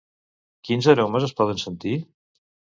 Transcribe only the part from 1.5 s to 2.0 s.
sentir?